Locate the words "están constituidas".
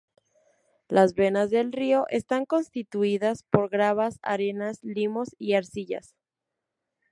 2.09-3.43